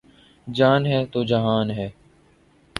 [0.47, 1.89] جان ہے تو جہان ہے